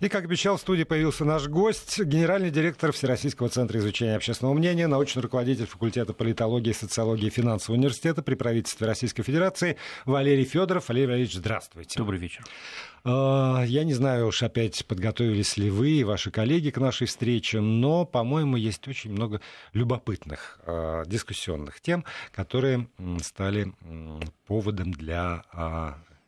[0.00, 4.86] И, как обещал, в студии появился наш гость, генеральный директор Всероссийского центра изучения общественного мнения,
[4.86, 10.88] научный руководитель факультета политологии, социологии и финансового университета при правительстве Российской Федерации Валерий Федоров.
[10.88, 11.98] Валерий Валерьевич, здравствуйте.
[11.98, 12.44] Добрый вечер.
[13.04, 17.60] А, я не знаю уж опять подготовились ли вы и ваши коллеги к нашей встрече,
[17.60, 19.40] но, по-моему, есть очень много
[19.72, 22.04] любопытных а, дискуссионных тем,
[22.34, 22.88] которые
[23.22, 23.72] стали
[24.46, 25.44] поводом для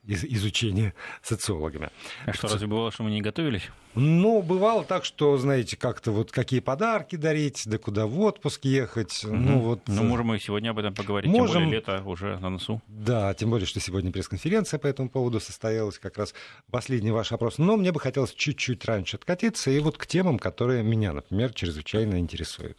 [0.08, 1.90] а, изучения социологами.
[2.26, 3.68] А что, разве бывало, что мы не готовились?
[3.98, 9.24] Ну, бывало так, что, знаете, как-то вот какие подарки дарить, да куда в отпуск ехать.
[9.24, 9.34] Угу.
[9.34, 9.80] Ну, вот...
[9.88, 11.46] ну, можем мы сегодня об этом поговорить, можем...
[11.48, 12.80] тем более лето уже на носу.
[12.86, 16.32] Да, тем более, что сегодня пресс-конференция по этому поводу состоялась, как раз
[16.70, 17.58] последний ваш опрос.
[17.58, 22.18] Но мне бы хотелось чуть-чуть раньше откатиться, и вот к темам, которые меня, например, чрезвычайно
[22.18, 22.78] интересуют.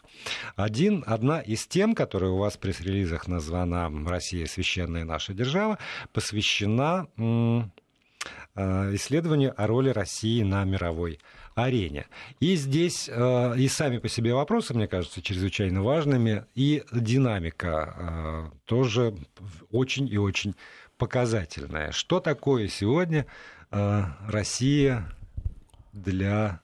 [0.56, 5.78] Один, одна из тем, которая у вас в пресс-релизах названа «Россия– священная наша держава»,
[6.14, 7.08] посвящена
[8.56, 11.20] Э, исследованию о роли России на мировой
[11.56, 12.08] арене.
[12.42, 18.58] И здесь э, и сами по себе вопросы, мне кажется, чрезвычайно важными, и динамика э,
[18.66, 19.16] тоже
[19.72, 20.56] очень и очень
[20.98, 21.94] показательная.
[21.94, 23.26] Что такое сегодня
[23.72, 25.10] Россия
[25.94, 26.60] для,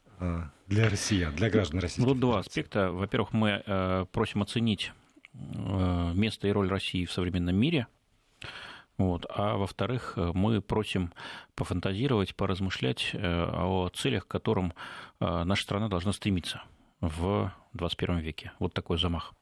[0.68, 2.04] для россиян, для граждан России?
[2.04, 2.92] Тут два аспекта.
[2.92, 4.92] Во-первых, мы просим оценить
[5.32, 7.88] место и роль России в современном мире–
[8.98, 9.26] вот.
[9.30, 11.12] А во-вторых, э, мы просим
[11.56, 14.74] пофантазировать, поразмышлять э, о целях, к которым
[15.20, 16.64] э, наша страна должна стремиться
[17.02, 18.54] в 21 веке.
[18.60, 19.34] Вот такой замах.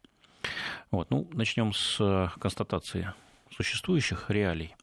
[0.90, 1.12] Вот.
[1.12, 3.14] Ну, начнем с констатации
[3.56, 4.76] существующих реалий.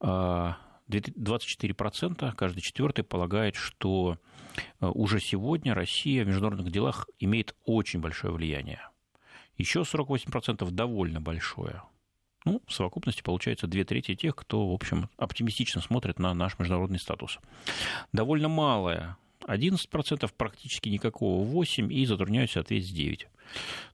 [0.00, 4.16] 24%, каждый четвертый полагает, что
[4.80, 8.80] уже сегодня Россия в международных делах имеет очень большое влияние.
[9.58, 11.82] Еще 48% довольно большое.
[12.48, 16.98] Ну, в совокупности получается две трети тех, кто, в общем, оптимистично смотрит на наш международный
[16.98, 17.38] статус.
[18.12, 23.26] Довольно малая 11%, практически никакого 8%, и затрудняются ответить 9%.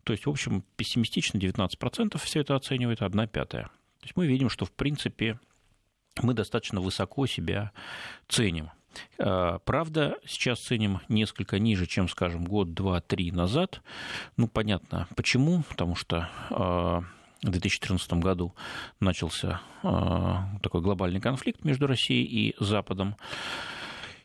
[0.03, 3.65] То есть, в общем, пессимистично 19% все это оценивает, 1 пятая.
[3.65, 5.39] То есть мы видим, что, в принципе,
[6.23, 7.73] мы достаточно высоко себя
[8.29, 8.71] ценим.
[9.19, 13.83] А, правда, сейчас ценим несколько ниже, чем, скажем, год, два, три назад.
[14.37, 15.63] Ну, понятно, почему.
[15.69, 17.03] Потому что а,
[17.45, 18.55] в 2014 году
[19.01, 23.17] начался а, такой глобальный конфликт между Россией и Западом.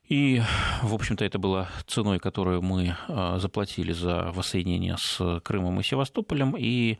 [0.07, 0.41] И,
[0.81, 6.55] в общем-то, это было ценой, которую мы а, заплатили за воссоединение с Крымом и Севастополем,
[6.57, 6.97] и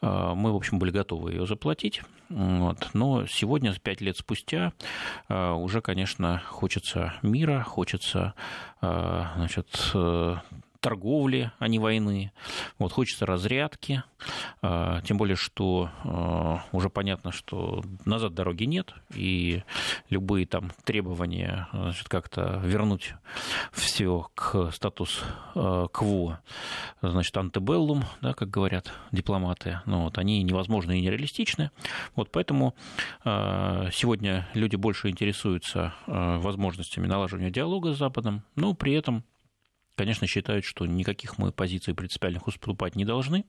[0.00, 2.02] а, мы, в общем, были готовы ее заплатить.
[2.28, 2.90] Вот.
[2.92, 4.72] Но сегодня, пять лет спустя,
[5.28, 8.34] уже, конечно, хочется мира, хочется
[8.80, 9.94] значит,
[10.80, 12.32] торговли, а не войны.
[12.78, 14.02] Вот, хочется разрядки,
[14.62, 19.62] а, тем более, что а, уже понятно, что назад дороги нет, и
[20.10, 23.14] любые там требования значит, как-то вернуть
[23.72, 25.22] все к статус
[25.54, 26.40] а, кво,
[27.02, 31.70] значит, антебеллум, да, как говорят дипломаты, ну, вот, они невозможны и нереалистичны.
[32.14, 32.74] Вот поэтому
[33.24, 39.24] сегодня люди больше интересуются возможностями налаживания диалога с Западом, но при этом
[39.96, 43.44] конечно, считают, что никаких мы позиций принципиальных уступать не должны.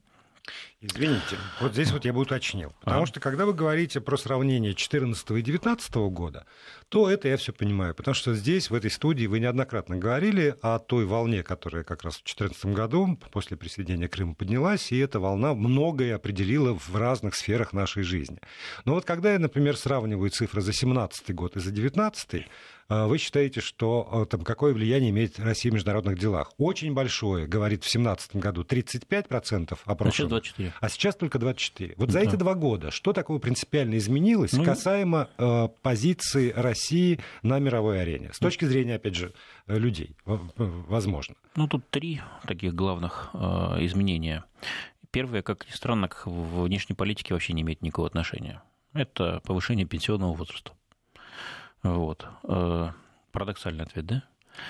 [0.80, 2.72] Извините, вот здесь вот я бы уточнил.
[2.80, 3.06] Потому а?
[3.06, 6.46] что когда вы говорите про сравнение 2014 и 2019 года,
[6.88, 7.94] то это я все понимаю.
[7.94, 12.14] Потому что здесь, в этой студии, вы неоднократно говорили о той волне, которая как раз
[12.14, 17.72] в 2014 году после присоединения Крыма поднялась, и эта волна многое определила в разных сферах
[17.72, 18.38] нашей жизни.
[18.84, 22.44] Но вот когда я, например, сравниваю цифры за 2017 год и за 2019, а
[22.88, 26.52] вы считаете, что а, там, какое влияние имеет Россия в международных делах?
[26.56, 30.72] Очень большое, говорит в 2017 году 35% опрошенных, а, сейчас 24.
[30.80, 31.94] а сейчас только 24%.
[31.96, 37.58] Вот за эти два года что такого принципиально изменилось ну, касаемо э, позиции России на
[37.58, 38.30] мировой арене?
[38.32, 39.32] С точки зрения, опять же,
[39.66, 41.34] людей, возможно.
[41.56, 43.38] Ну, тут три таких главных э,
[43.84, 44.44] изменения.
[45.10, 48.62] Первое, как ни странно, к внешней политике вообще не имеет никакого отношения.
[48.92, 50.72] Это повышение пенсионного возраста.
[51.82, 52.26] Вот.
[52.44, 52.90] Э,
[53.32, 54.22] парадоксальный ответ, да?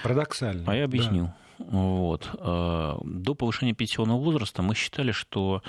[0.02, 0.64] Парадоксальный.
[0.66, 1.26] А я объяснил.
[1.26, 1.36] Да.
[1.58, 2.30] Вот.
[2.38, 5.62] Э, до повышения пенсионного возраста мы считали, что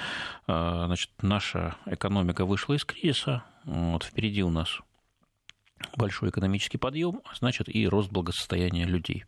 [0.48, 4.80] э, значит, наша экономика вышла из кризиса, вот, впереди у нас
[5.96, 9.26] большой экономический подъем, а значит и рост благосостояния людей.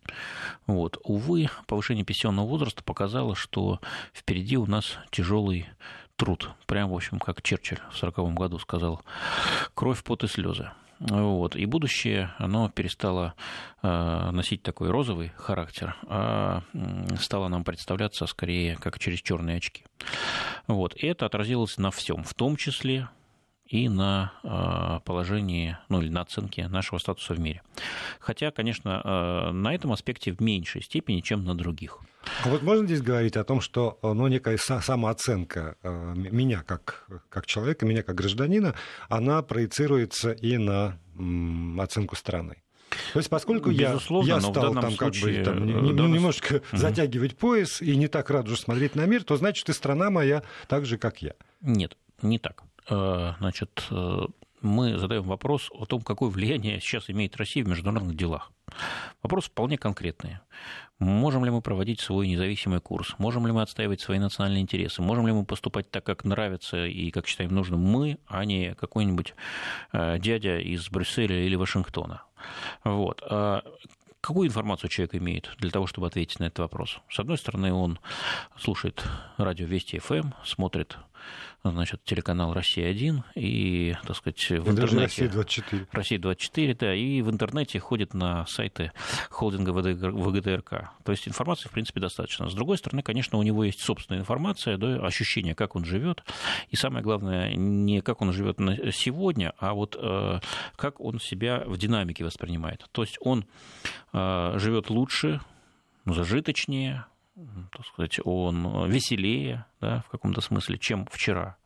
[0.67, 0.97] Вот.
[1.03, 3.79] Увы, повышение пенсионного возраста показало, что
[4.13, 5.67] впереди у нас тяжелый
[6.15, 6.51] труд.
[6.67, 9.01] Прям, в общем, как Черчилль в 1940 году сказал,
[9.73, 10.71] кровь, пот и слезы.
[11.09, 11.55] Вот.
[11.55, 13.33] И будущее, оно перестало
[13.81, 16.61] э, носить такой розовый характер, а
[17.19, 19.83] стало нам представляться скорее как через черные очки.
[20.67, 20.95] Вот.
[20.95, 23.09] И это отразилось на всем, в том числе
[23.71, 27.61] и на э, положении, ну или на оценке нашего статуса в мире.
[28.19, 31.99] Хотя, конечно, э, на этом аспекте в меньшей степени, чем на других.
[32.43, 37.85] А вот можно здесь говорить о том, что ну, некая самооценка меня как, как человека,
[37.85, 38.75] меня как гражданина,
[39.09, 40.99] она проецируется и на
[41.81, 42.57] оценку страны?
[43.13, 46.13] То есть, поскольку Безусловно, я, я стал там случае, как бы там, не, данном...
[46.13, 46.77] немножко угу.
[46.77, 50.43] затягивать пояс и не так рад уже смотреть на мир, то значит и страна моя
[50.67, 51.33] так же, как я.
[51.61, 52.63] Нет, не так.
[52.89, 54.25] Э, значит, э,
[54.61, 58.51] мы задаем вопрос о том, какое влияние сейчас имеет Россия в международных делах.
[59.23, 60.37] Вопрос вполне конкретный.
[60.99, 63.15] Можем ли мы проводить свой независимый курс?
[63.17, 65.01] Можем ли мы отстаивать свои национальные интересы?
[65.01, 69.33] Можем ли мы поступать так, как нравится и как считаем нужным мы, а не какой-нибудь
[69.93, 72.23] э, дядя из Брюсселя или Вашингтона?
[72.83, 73.23] Вот.
[73.25, 73.63] А
[74.21, 76.99] какую информацию человек имеет для того, чтобы ответить на этот вопрос?
[77.09, 77.99] С одной стороны, он
[78.57, 79.03] слушает
[79.37, 80.97] радио Вести ФМ, эм, смотрит
[81.63, 85.25] значит, телеканал «Россия-1» и, так сказать, в и интернете...
[85.27, 85.87] «Россия-24».
[85.91, 88.91] «Россия-24», да, и в интернете ходит на сайты
[89.29, 90.91] холдинга ВГТРК.
[91.03, 92.49] То есть информации, в принципе, достаточно.
[92.49, 96.23] С другой стороны, конечно, у него есть собственная информация, да, ощущение, как он живет,
[96.69, 98.57] и самое главное, не как он живет
[98.93, 100.39] сегодня, а вот э,
[100.75, 102.85] как он себя в динамике воспринимает.
[102.91, 103.45] То есть он
[104.13, 105.41] э, живет лучше,
[106.05, 107.05] зажиточнее,
[107.35, 111.57] так сказать, он веселее, да, в каком-то смысле, чем вчера.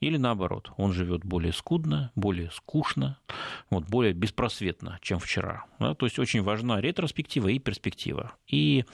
[0.00, 3.18] Или наоборот, он живет более скудно, более скучно,
[3.70, 5.64] вот, более беспросветно, чем вчера.
[5.78, 5.94] Да?
[5.94, 8.34] То есть очень важна ретроспектива и перспектива.
[8.46, 8.84] И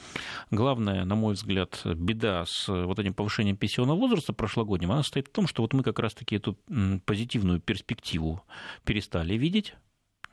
[0.52, 5.32] главная, на мой взгляд, беда с вот этим повышением пенсионного возраста прошлогодним, она состоит в
[5.32, 6.56] том, что вот мы как раз-таки эту
[7.04, 8.44] позитивную перспективу
[8.84, 9.74] перестали видеть,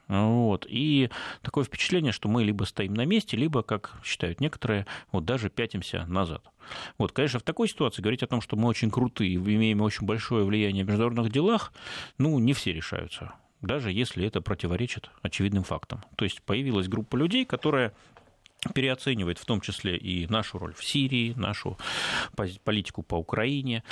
[0.10, 0.66] вот.
[0.68, 1.10] И
[1.42, 6.06] такое впечатление, что мы либо стоим на месте, либо, как считают некоторые, вот даже пятимся
[6.08, 6.44] назад.
[6.98, 10.44] Вот, конечно, в такой ситуации говорить о том, что мы очень крутые имеем очень большое
[10.44, 11.72] влияние в международных делах,
[12.18, 16.02] ну, не все решаются даже если это противоречит очевидным фактам.
[16.16, 17.94] То есть появилась группа людей, которая
[18.74, 21.78] переоценивает в том числе и нашу роль в Сирии, нашу
[22.64, 23.84] политику по Украине,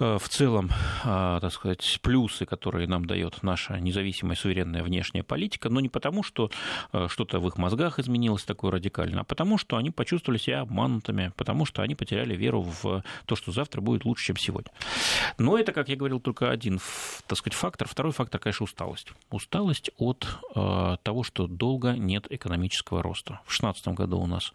[0.00, 0.70] Э, в целом,
[1.04, 6.22] а, так сказать, плюсы, которые нам дает наша независимая суверенная внешняя политика, но не потому,
[6.22, 6.50] что
[6.92, 11.32] э, что-то в их мозгах изменилось такое радикально, а потому, что они почувствовали себя обманутыми,
[11.36, 14.72] потому что они потеряли веру в то, что завтра будет лучше, чем сегодня.
[15.36, 16.80] Но это, как я говорил, только один,
[17.26, 17.86] так сказать, фактор.
[17.86, 19.12] Второй фактор, конечно, усталость.
[19.30, 23.40] Усталость от э, того, что долго нет экономического роста.
[23.44, 24.52] В 2016 году у нас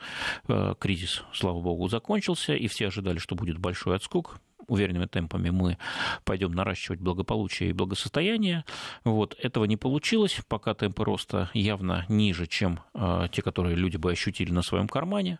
[0.79, 5.77] кризис, слава богу, закончился, и все ожидали, что будет большой отскок уверенными темпами мы
[6.23, 8.65] пойдем наращивать благополучие и благосостояние.
[9.03, 9.35] Вот.
[9.39, 14.51] Этого не получилось, пока темпы роста явно ниже, чем э, те, которые люди бы ощутили
[14.51, 15.39] на своем кармане.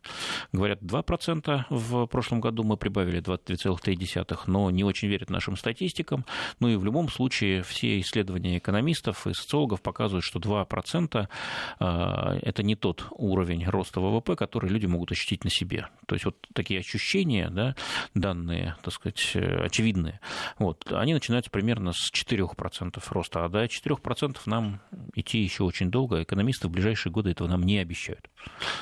[0.51, 6.25] Говорят, 2% в прошлом году мы прибавили 22,3, но не очень верят нашим статистикам.
[6.59, 11.27] Ну и в любом случае все исследования экономистов и социологов показывают, что 2%
[11.79, 15.87] э, это не тот уровень роста ВВП, который люди могут ощутить на себе.
[16.07, 17.75] То есть вот такие ощущения, да,
[18.13, 20.19] данные, так сказать, сказать, э, очевидные.
[20.59, 24.81] Вот, они начинаются примерно с 4% роста, а до 4% нам
[25.13, 26.23] идти еще очень долго.
[26.23, 28.29] Экономисты в ближайшие годы этого нам не обещают.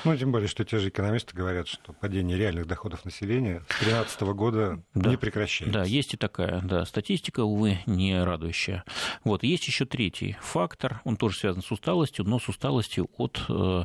[0.04, 4.20] Ну, тем более, что те же экономисты говорят, что падение реальных доходов населения с 2013
[4.34, 5.10] года да.
[5.10, 5.78] не прекращается.
[5.78, 8.84] Да, есть и такая да, статистика, увы, не радующая.
[9.24, 13.84] Вот, есть еще третий фактор, он тоже связан с усталостью, но с усталостью от э,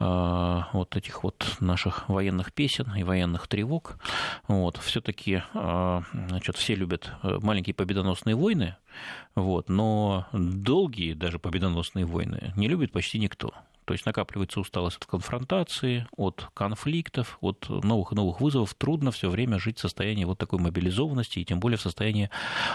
[0.00, 3.96] э, вот этих вот наших военных песен и военных тревог.
[4.48, 8.76] Вот, все-таки э, значит, все любят э, маленькие победоносные войны,
[9.34, 13.52] вот, но долгие даже победоносные войны не любит почти никто.
[13.84, 18.74] То есть накапливается усталость от конфронтации, от конфликтов, от новых и новых вызовов.
[18.74, 22.30] Трудно все время жить в состоянии вот такой мобилизованности и тем более в состоянии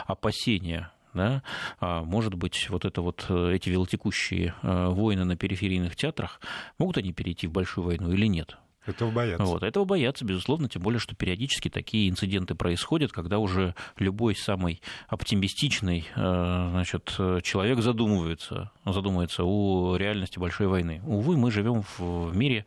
[0.06, 1.42] опасения да,
[1.80, 6.40] а может быть, вот это вот э, эти велотекущие э, войны на периферийных театрах,
[6.78, 8.58] могут они перейти в большую войну или нет?
[8.90, 9.44] Этого боятся.
[9.44, 14.82] Вот, этого боятся, безусловно, тем более, что периодически такие инциденты происходят, когда уже любой самый
[15.08, 21.02] оптимистичный э, значит, человек задумывается, задумывается о реальности большой войны.
[21.06, 22.66] Увы, мы живем в мире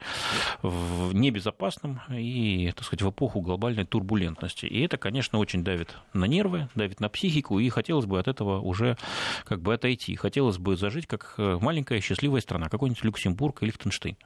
[0.63, 4.67] в небезопасном и, так сказать, в эпоху глобальной турбулентности.
[4.67, 8.61] И это, конечно, очень давит на нервы, давит на психику, и хотелось бы от этого
[8.61, 8.97] уже
[9.45, 10.15] как бы отойти.
[10.17, 14.17] Хотелось бы зажить как маленькая счастливая страна, какой-нибудь Люксембург или Лихтенштейн.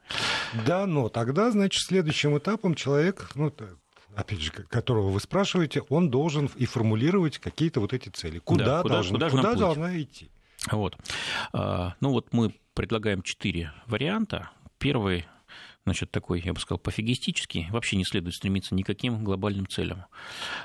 [0.66, 3.52] Да, но тогда, значит, следующим этапом человек, ну,
[4.14, 8.38] опять же, которого вы спрашиваете, он должен и формулировать какие-то вот эти цели.
[8.38, 10.30] Куда, да, куда, должен, куда, куда должна идти?
[10.70, 10.96] Вот.
[11.52, 14.50] А, ну вот мы предлагаем четыре варианта.
[14.78, 15.26] Первый
[15.86, 20.04] значит, такой, я бы сказал, пофигистический, вообще не следует стремиться никаким глобальным целям.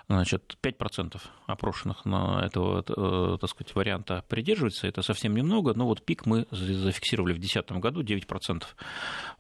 [0.10, 6.04] Значит, 5% опрошенных на этого, э, так сказать, варианта придерживаются, это совсем немного, но вот
[6.04, 8.64] пик мы зафиксировали в 2010 году 9%.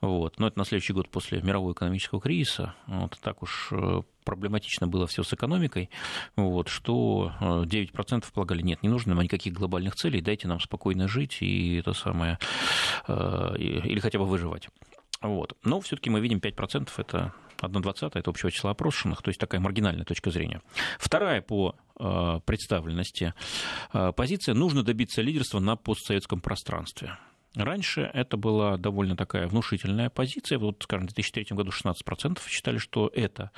[0.02, 0.40] Вот.
[0.40, 2.76] Но это на следующий год после мирового экономического кризиса.
[2.86, 5.90] Вот так уж э, проблематично было все с экономикой,
[6.36, 11.08] вот, что 9% э, полагали, нет, не нужно нам никаких глобальных целей, дайте нам спокойно
[11.08, 12.38] жить и это самое,
[13.08, 14.70] или хотя бы выживать.
[15.22, 15.58] Вот.
[15.63, 20.06] Но все-таки мы видим 5% это 1,20 это общего числа опрошенных, то есть такая маргинальная
[20.06, 20.62] точка зрения.
[21.00, 23.34] Вторая по э, представленности
[23.94, 27.18] э, позиция– нужно добиться лидерства на постсоветском пространстве.
[27.54, 30.58] Раньше это была довольно такая внушительная позиция.
[30.58, 33.51] Вот, скажем, в 2003 году 16% считали, что это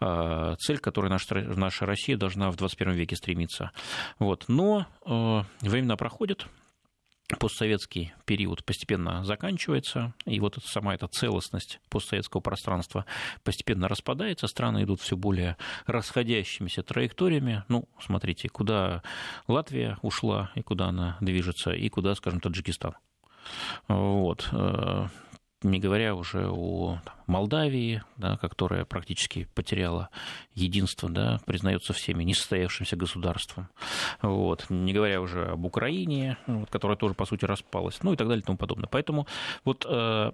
[0.00, 3.72] э, цель, к которой наша, наша Россия должна в 21 веке стремиться.
[4.18, 4.44] Вот.
[4.48, 4.86] Но
[5.62, 6.46] времена проходят,
[7.36, 13.04] постсоветский период постепенно заканчивается, и вот сама эта целостность постсоветского пространства
[13.44, 15.56] постепенно распадается, страны идут все более
[15.86, 17.64] расходящимися траекториями.
[17.68, 19.02] Ну, смотрите, куда
[19.46, 22.94] Латвия ушла, и куда она движется, и куда, скажем, Таджикистан.
[23.88, 24.50] Вот
[25.62, 30.08] не говоря уже о там, Молдавии, да, которая практически потеряла
[30.54, 33.68] единство, да, признается всеми несостоявшимся государством,
[34.22, 38.28] вот, не говоря уже об Украине, вот, которая тоже, по сути, распалась, ну и так
[38.28, 38.88] далее и тому подобное.
[38.90, 39.26] Поэтому
[39.64, 40.30] вот э,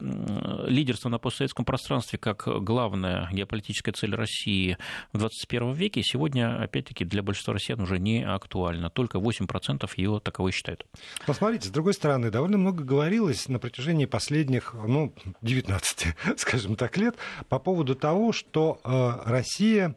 [0.69, 4.79] лидерство на постсоветском пространстве как главная геополитическая цель России
[5.13, 8.91] в 21 веке сегодня, опять-таки, для большинства россиян уже не актуально.
[8.91, 10.87] Только 8% ее таковой считают.
[11.27, 17.17] Посмотрите, с другой стороны, довольно много говорилось на протяжении последних, ну, 19, скажем так, лет
[17.49, 19.95] по поводу того, что э, Россия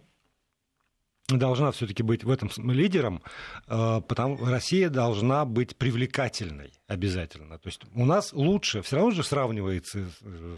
[1.35, 3.21] должна все-таки быть в этом лидером,
[3.67, 7.59] э, потому Россия должна быть привлекательной обязательно.
[7.59, 10.09] То есть у нас лучше, все равно же сравнивается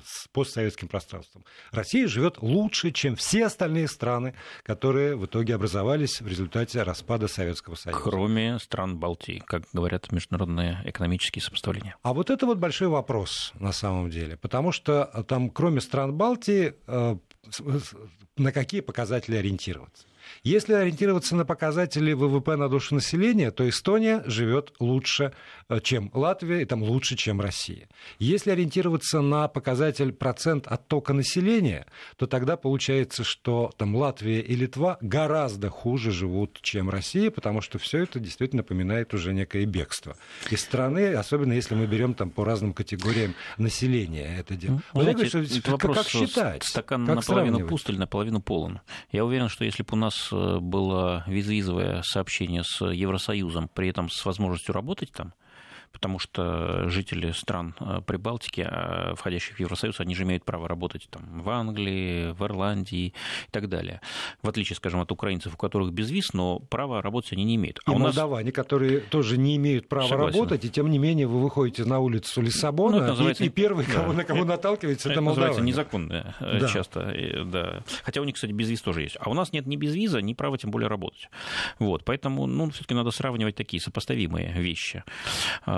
[0.06, 1.44] с постсоветским пространством.
[1.72, 7.74] Россия живет лучше, чем все остальные страны, которые в итоге образовались в результате распада Советского
[7.74, 8.00] Союза.
[8.00, 11.96] Кроме стран Балтии, как говорят международные экономические сопоставления.
[12.04, 16.76] А вот это вот большой вопрос на самом деле, потому что там кроме стран Балтии
[16.86, 17.18] э,
[18.38, 20.06] на какие показатели ориентироваться?
[20.44, 25.34] Если ориентироваться на показатели ВВП на душу населения, то Эстония живет лучше,
[25.70, 27.88] э, чем Латвия, и там лучше, чем Россия.
[28.20, 31.86] Если ориентироваться на показатель процент оттока населения,
[32.18, 37.80] то тогда получается, что там Латвия и Литва гораздо хуже живут, чем Россия, потому что
[37.80, 40.16] все это действительно напоминает уже некое бегство
[40.52, 44.82] из страны, особенно если мы берем там по разным категориям населения это дело.
[44.94, 46.64] Ну, знаете, говорю, что, как, как считать?
[46.64, 48.80] Стакан как наполовину пуст или наполовину полон.
[49.12, 54.10] Я уверен, что если бы у нас Э, было визовое сообщение с Евросоюзом, при этом
[54.10, 55.34] с возможностью работать там,
[55.92, 61.08] потому что жители стран э, Прибалтики, э, входящих в Евросоюз, они же имеют право работать
[61.10, 64.02] там, в Англии, в Ирландии и так далее.
[64.42, 67.80] В отличие, скажем, от украинцев, у которых без виз, но права работать они не имеют.
[67.86, 68.16] А и у нас...
[68.16, 70.36] молдаване, которые тоже не имеют права Согласен.
[70.36, 73.44] работать, и тем не менее вы выходите на улицу Лиссабона, ну, называется...
[73.44, 73.94] и, и первый, да.
[73.94, 75.50] кого, на кого наталкиваетесь, это, это молдаване.
[75.50, 76.68] называется незаконно да.
[76.68, 77.14] часто.
[77.46, 77.84] Да.
[78.04, 79.18] Хотя у них, кстати, без виз тоже есть.
[79.20, 81.30] А у нас нет ни без виза, ни права тем более работать.
[81.80, 82.04] Вот.
[82.06, 85.04] Поэтому ну, все-таки надо сравнивать такие сопоставимые вещи.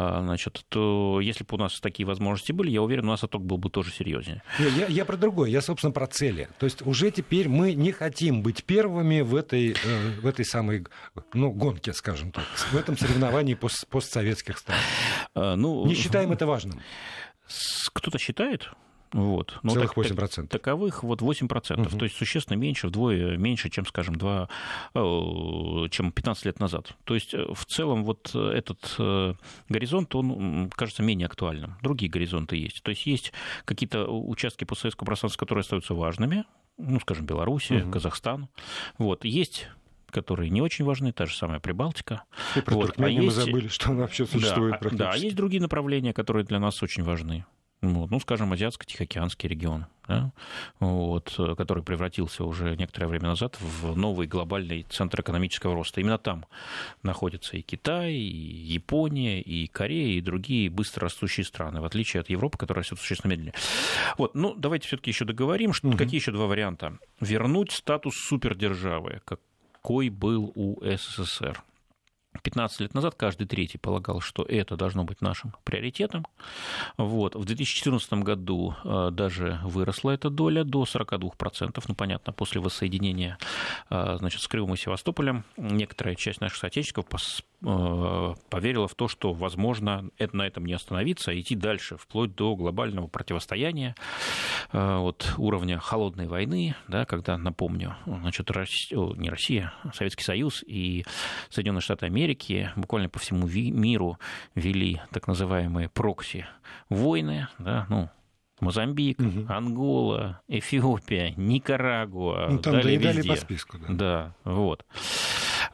[0.01, 3.45] А, значит, то если бы у нас такие возможности были, я уверен, у нас отток
[3.45, 4.41] был бы тоже серьезнее.
[4.57, 6.49] Я, я про другое, я, собственно, про цели.
[6.57, 10.87] То есть уже теперь мы не хотим быть первыми в этой, э, в этой самой
[11.33, 14.79] ну, гонке, скажем так, в этом соревновании пост, постсоветских стран.
[15.35, 16.81] А, ну, не считаем это важным.
[17.93, 18.71] Кто-то считает,
[19.13, 19.59] вот.
[19.61, 20.47] Но Целых так, 8%.
[20.47, 21.81] Так, таковых вот 8%.
[21.81, 21.97] Угу.
[21.97, 24.49] То есть существенно меньше, вдвое меньше, чем, скажем, 2,
[24.93, 26.93] э, чем 15 лет назад.
[27.03, 29.33] То есть э, в целом вот этот э,
[29.67, 31.75] горизонт, он кажется менее актуальным.
[31.81, 32.83] Другие горизонты есть.
[32.83, 33.33] То есть есть
[33.65, 36.45] какие-то участки постсоветского пространства, которые остаются важными,
[36.77, 37.91] ну, скажем, Белоруссия, угу.
[37.91, 38.47] Казахстан.
[38.97, 39.25] Вот.
[39.25, 39.67] Есть
[40.09, 42.23] которые не очень важны, та же самая Прибалтика.
[42.57, 42.99] И про вот.
[42.99, 43.23] а есть...
[43.23, 45.03] мы забыли, что она вообще существует да, практически.
[45.03, 47.45] Да, а есть другие направления, которые для нас очень важны
[47.81, 50.31] вот, ну, скажем, Азиатско-Тихоокеанский регион, да,
[50.79, 55.99] вот, который превратился уже некоторое время назад в новый глобальный центр экономического роста.
[55.99, 56.45] Именно там
[57.01, 62.29] находятся и Китай, и Япония, и Корея, и другие быстро растущие страны, в отличие от
[62.29, 63.55] Европы, которая растет существенно медленнее.
[64.17, 65.97] Вот, ну, давайте все-таки еще договорим, что, угу.
[65.97, 66.99] какие еще два варианта.
[67.19, 71.63] Вернуть статус супердержавы, какой был у СССР.
[72.41, 76.25] 15 лет назад каждый третий полагал, что это должно быть нашим приоритетом.
[76.97, 77.35] Вот.
[77.35, 81.83] В 2014 году э, даже выросла эта доля до 42%.
[81.87, 83.37] Ну, понятно, после воссоединения
[83.89, 87.09] э, значит, с Крымом и Севастополем некоторая часть наших соотечественников
[87.61, 92.55] поверила в то, что, возможно, это, на этом не остановиться, а идти дальше, вплоть до
[92.55, 93.95] глобального противостояния
[94.71, 100.63] э, вот, уровня холодной войны, да, когда, напомню, значит, Россия, не Россия, а Советский Союз
[100.65, 101.05] и
[101.49, 104.17] Соединенные Штаты Америки буквально по всему миру
[104.55, 108.09] вели так называемые прокси-войны, да, ну,
[108.61, 109.45] Мозамбик, угу.
[109.49, 112.47] Ангола, Эфиопия, Никарагуа.
[112.49, 113.29] Ну, там дали доедали везде.
[113.29, 113.77] по списку.
[113.89, 114.85] Да, да вот.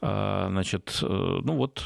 [0.01, 1.86] А, значит, э, ну вот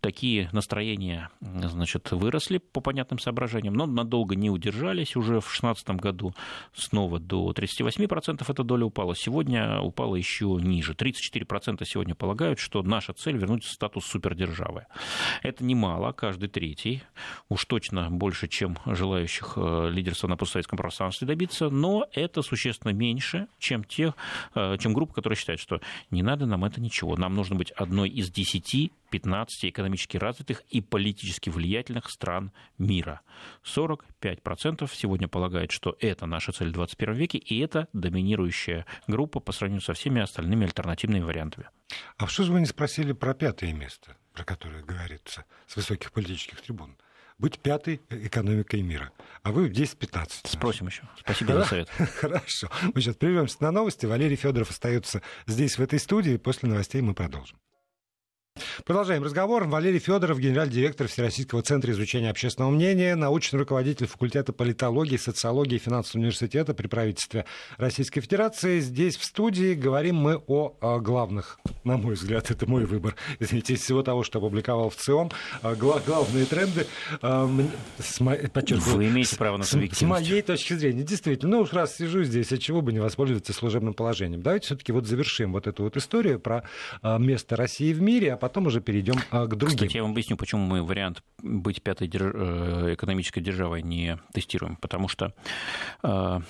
[0.00, 5.16] такие настроения значит, выросли по понятным соображениям, но надолго не удержались.
[5.16, 6.34] Уже в 2016 году
[6.74, 9.16] снова до 38% эта доля упала.
[9.16, 10.92] Сегодня упала еще ниже.
[10.92, 14.86] 34% сегодня полагают, что наша цель вернуть статус супердержавы.
[15.42, 17.02] Это немало, каждый третий.
[17.48, 23.46] Уж точно больше, чем желающих э, лидерства на постсоветском пространстве добиться, но это существенно меньше,
[23.58, 24.14] чем, те,
[24.54, 27.16] э, чем группа, которая считает, что не надо нам это ничего.
[27.16, 33.20] Нам нужно быть одной из десяти 15 экономически развитых и политически влиятельных стран мира.
[33.64, 39.52] 45% сегодня полагают, что это наша цель в 21 веке, и это доминирующая группа по
[39.52, 41.68] сравнению со всеми остальными альтернативными вариантами.
[42.16, 46.60] А что же вы не спросили про пятое место, про которое говорится с высоких политических
[46.60, 46.96] трибун?
[47.40, 49.10] быть пятой экономикой мира.
[49.42, 50.46] А вы 10-15.
[50.46, 51.02] Спросим еще.
[51.18, 51.88] Спасибо за совет.
[52.20, 52.68] Хорошо.
[52.94, 54.04] Мы сейчас прервемся на новости.
[54.04, 56.36] Валерий Федоров остается здесь, в этой студии.
[56.36, 57.58] После новостей мы продолжим.
[58.84, 59.64] Продолжаем разговор.
[59.64, 65.78] Валерий Федоров, генеральный директор Всероссийского центра изучения общественного мнения, научный руководитель факультета политологии, социологии и
[65.78, 67.44] финансового университета при правительстве
[67.76, 68.80] Российской Федерации.
[68.80, 73.74] Здесь в студии говорим мы о, о главных, на мой взгляд, это мой выбор, извините,
[73.74, 75.30] из всего того, что опубликовал в ЦИОМ,
[75.62, 76.86] гла- главные тренды.
[77.20, 78.32] С мо...
[78.32, 80.00] Вы имеете право на субъективность.
[80.00, 81.56] С моей точки зрения, действительно.
[81.56, 84.42] Ну уж раз сижу здесь, от чего бы не воспользоваться служебным положением.
[84.42, 86.64] Давайте все-таки вот завершим вот эту вот историю про
[87.02, 89.76] место России в мире, а потом уже перейдем а, к другим.
[89.76, 92.32] Кстати, я вам объясню, почему мы вариант быть пятой держ...
[92.34, 94.76] Э, экономической державой не тестируем.
[94.76, 95.32] Потому что
[96.02, 96.40] э,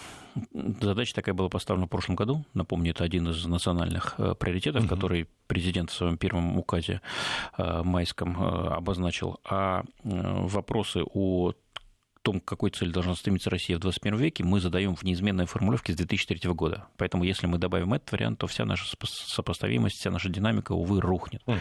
[0.81, 2.45] задача такая была поставлена в прошлом году.
[2.55, 4.95] Напомню, это один из национальных э, приоритетов, угу.
[4.95, 7.01] который президент в своем первом указе
[7.59, 9.41] майском обозначил.
[9.45, 11.53] А вопросы о
[12.23, 15.93] том, к какой цели должна стремиться Россия в 21 веке, мы задаем в неизменной формулировке
[15.93, 16.87] с 2003 года.
[16.97, 21.43] Поэтому, если мы добавим этот вариант, то вся наша сопоставимость, вся наша динамика, увы, рухнет.
[21.47, 21.59] Угу.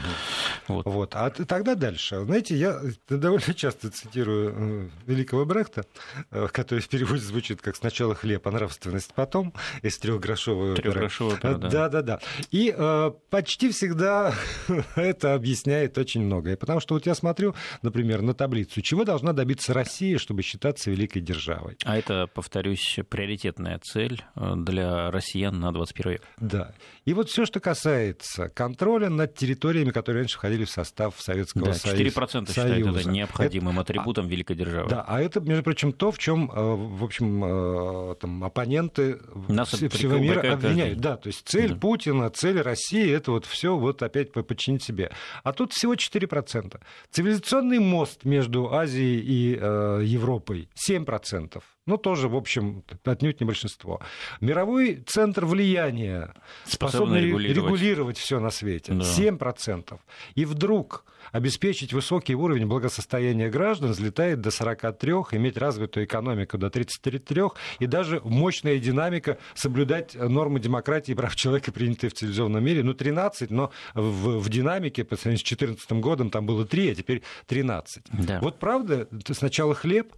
[0.68, 0.86] Вот.
[0.86, 1.16] вот.
[1.16, 2.24] А тогда дальше.
[2.26, 5.86] Знаете, я довольно часто цитирую э, великого Брехта,
[6.32, 11.58] э, который в переводе звучит как «сначала хлеб, а нравственность потом», из трехгрошовой оперы, да.
[11.58, 12.20] Да, да, да.
[12.52, 14.34] И э, почти всегда
[14.96, 16.58] это объясняет очень многое.
[16.58, 21.22] Потому что вот я смотрю, например, на таблицу, чего должна добиться Россия, чтобы считаться великой
[21.22, 21.78] державой.
[21.86, 26.24] А это, повторюсь, приоритетная цель э, для россиян на 21 век.
[26.38, 26.74] Да.
[27.06, 31.74] И вот все, что касается контроля над территориями, которые раньше входили в состав Советского да,
[31.74, 32.20] Союза.
[32.22, 34.90] 4% считают это необходимым это, атрибутом а, великой державы.
[34.90, 39.70] Да, а это, между прочим, то, в чем, э, в общем, э, там, оппоненты Нас
[39.70, 41.00] всего мира обвиняют.
[41.00, 41.76] Да, то есть цель да.
[41.76, 45.12] Путина, цель России, это вот все вот опять подчинить себе.
[45.44, 46.80] А тут всего 4%.
[47.12, 51.62] Цивилизационный мост между Азией и э, Европой Европой 7%.
[51.86, 54.00] Ну, тоже, в общем, отнюдь не большинство.
[54.42, 56.34] Мировой центр влияния,
[56.66, 59.04] способный, регулировать, регулировать все на свете, да.
[59.04, 59.98] 7%.
[60.36, 67.42] И вдруг обеспечить высокий уровень благосостояния граждан взлетает до 43, иметь развитую экономику до 33,
[67.80, 72.84] и даже мощная динамика соблюдать нормы демократии и прав человека, принятые в цивилизованном мире.
[72.84, 76.96] Ну, 13, но в, в динамике по сравнению с 2014 годом там было 3, а
[76.96, 78.04] теперь 13.
[78.12, 78.40] Да.
[78.42, 80.14] Вот правда, сначала хлеб,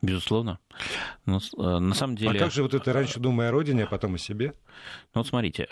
[0.00, 0.60] Безусловно.
[1.26, 2.38] Но, э, на самом деле...
[2.38, 4.54] А как же вот это раньше думая о родине, а потом о себе?
[5.14, 5.68] Ну вот смотрите,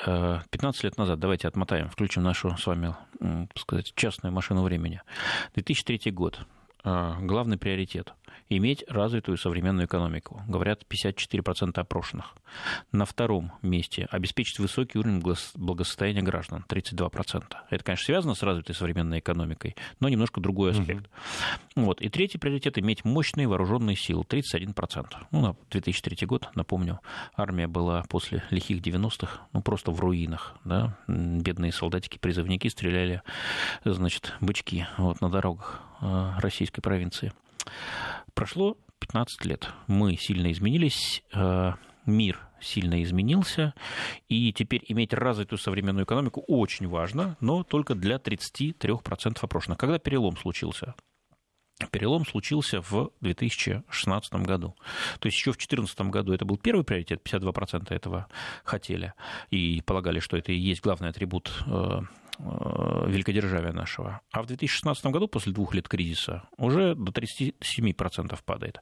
[0.50, 5.00] 15 э, лет назад, давайте отмотаем, включим нашу с вами, так сказать, частную машину времени.
[5.54, 6.40] 2003 год.
[6.84, 8.14] Э, главный приоритет–
[8.48, 10.42] иметь развитую современную экономику.
[10.48, 12.34] Говорят 54% опрошенных.
[12.92, 15.22] На втором месте обеспечить высокий уровень
[15.54, 17.44] благосостояния граждан 32%.
[17.70, 21.06] Это, конечно, связано с развитой современной экономикой, но немножко другой аспект.
[21.74, 21.84] Угу.
[21.84, 22.00] Вот.
[22.00, 25.06] И третий приоритет иметь мощные вооруженные силы 31%.
[25.30, 27.00] Ну, на 2003 год, напомню,
[27.36, 30.56] армия была после лихих 90-х ну, просто в руинах.
[30.64, 30.96] Да?
[31.08, 33.22] Бедные солдатики-призывники стреляли,
[33.84, 37.32] значит, бычки вот, на дорогах э, российской провинции.
[38.34, 39.68] Прошло 15 лет.
[39.86, 41.72] Мы сильно изменились, э,
[42.06, 43.74] мир сильно изменился,
[44.28, 49.78] и теперь иметь развитую современную экономику очень важно, но только для 33% опрошенных.
[49.78, 50.94] Когда перелом случился?
[51.90, 54.74] Перелом случился в 2016 году.
[55.20, 58.28] То есть еще в 2014 году это был первый приоритет, 52% этого
[58.64, 59.12] хотели
[59.50, 62.00] и полагали, что это и есть главный атрибут э,
[62.38, 64.22] э, великодержавия нашего.
[64.32, 68.80] А в 2016 году, после двух лет кризиса, уже до 37% падает.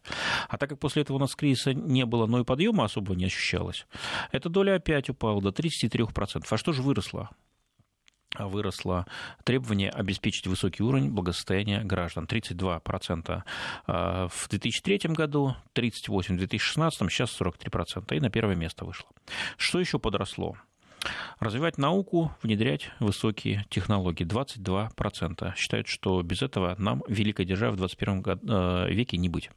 [0.49, 3.25] А так как после этого у нас кризиса не было, но и подъема особо не
[3.25, 3.89] ощущалось,
[4.31, 6.47] эта доля опять упала до 33%.
[6.49, 7.31] А что же выросло?
[8.39, 9.07] Выросло
[9.45, 12.25] требование обеспечить высокий уровень благосостояния граждан.
[12.25, 13.43] 32%
[13.87, 18.17] а, в 2003 году, 38% в 2016, сейчас 43%.
[18.17, 19.09] И на первое место вышло.
[19.57, 20.57] Что еще подросло?
[21.39, 24.27] Развивать науку, внедрять высокие технологии.
[24.27, 29.51] 22% считают, что без этого нам, великой державе в 21 э, веке, не быть.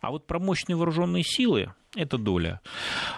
[0.00, 2.60] А вот про мощные вооруженные силы, эта доля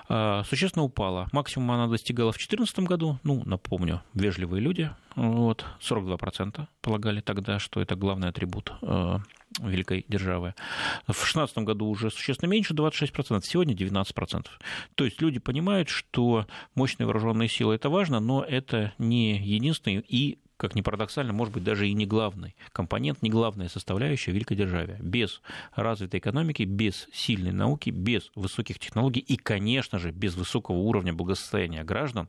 [0.08, 1.28] э, существенно упала.
[1.32, 3.18] Максимум она достигала в 2014 году.
[3.24, 9.18] Ну, напомню, вежливые люди, вот, 42% полагали тогда, что это главный атрибут э,
[9.60, 10.54] великой державы.
[11.02, 14.46] В 2016 году уже существенно меньше, 26%, сегодня 19%.
[14.94, 20.38] То есть люди понимают, что мощные вооруженные силы это важно, но это не единственный и
[20.58, 24.98] как ни парадоксально, может быть, даже и не главный компонент, не главная составляющая великой державе.
[25.00, 25.40] Без
[25.74, 31.84] развитой экономики, без сильной науки, без высоких технологий и, конечно же, без высокого уровня благосостояния
[31.84, 32.28] граждан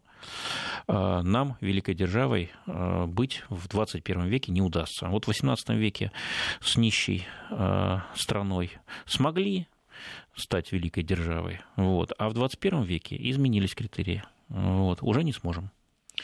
[0.88, 5.08] э, нам, великой державой, э, быть в 21 веке не удастся.
[5.08, 6.12] Вот в 18 веке
[6.62, 8.72] с нищей э, страной
[9.06, 9.68] смогли
[10.36, 14.24] стать великой державой, вот, а в 21 веке изменились критерии.
[14.50, 15.72] Вот, уже не сможем.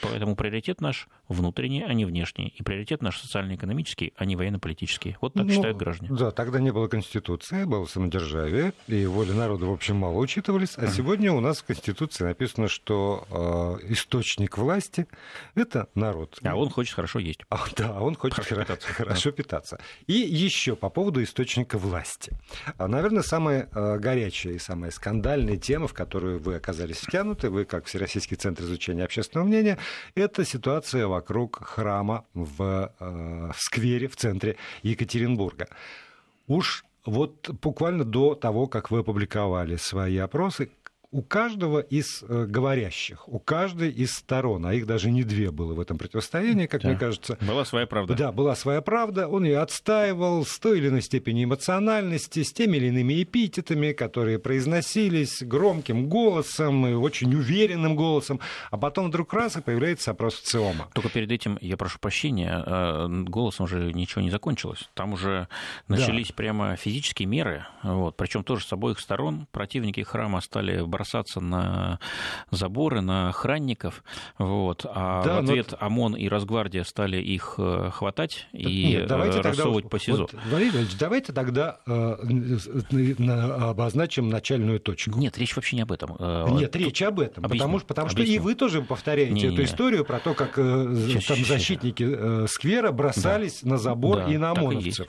[0.01, 2.53] Поэтому приоритет наш внутренний, а не внешний.
[2.57, 5.17] И приоритет наш социально-экономический, а не военно-политический.
[5.21, 6.11] Вот так ну, считают граждане.
[6.13, 10.77] Да, тогда не было Конституции, было самодержавие, и воля народа, в общем, мало учитывались.
[10.77, 15.07] А сегодня у нас в Конституции написано, что э, источник власти–
[15.55, 16.39] это народ.
[16.43, 17.41] А он хочет хорошо есть.
[17.49, 18.87] А, да, он хочет хорошо, питаться.
[18.87, 19.79] хорошо питаться.
[20.07, 22.37] И еще по поводу источника власти.
[22.77, 27.65] А, наверное, самая э, горячая и самая скандальная тема, в которую вы оказались втянуты, вы
[27.65, 29.77] как Всероссийский центр изучения общественного мнения,
[30.15, 35.67] это ситуация вокруг храма в, э, в сквере в центре Екатеринбурга.
[36.47, 40.69] Уж вот буквально до того, как вы опубликовали свои опросы,
[41.15, 45.73] у каждого из э, говорящих, у каждой из сторон, а их даже не две было
[45.73, 46.89] в этом противостоянии, как да.
[46.89, 47.37] мне кажется.
[47.39, 48.15] Была своя правда.
[48.15, 49.29] Да, была своя правда.
[49.29, 54.39] Он ее отстаивал с той или иной степенью эмоциональности, с теми или иными эпитетами, которые
[54.39, 58.41] произносились громким голосом и очень уверенным голосом.
[58.69, 60.89] А потом вдруг раз и появляется опрос ЦИОМа.
[60.93, 64.89] Только перед этим, я прошу прощения, э, голосом уже ничего не закончилось.
[64.93, 65.47] Там уже
[65.87, 66.33] начались да.
[66.33, 67.65] прямо физические меры.
[67.83, 71.99] Вот, причем тоже с обоих сторон противники храма стали бросать бросаться на
[72.49, 74.03] заборы, на охранников,
[74.39, 75.85] вот, а да, в ответ но...
[75.85, 80.21] ОМОН и Росгвардия стали их э, хватать так, и нет, давайте рассовывать тогда, по СИЗО.
[80.21, 82.15] Вот, Иванович, давайте тогда э,
[83.69, 85.19] обозначим начальную точку.
[85.19, 86.15] Нет, речь вообще не об этом.
[86.17, 86.81] Э, нет, Тут...
[86.81, 90.05] речь об этом, объясню, потому, потому что и вы тоже повторяете не, эту не, историю
[90.05, 92.51] про то, как э, сейчас, там сейчас, защитники сейчас.
[92.51, 93.71] сквера бросались да.
[93.71, 95.07] на забор да, и на ОМОНовцев.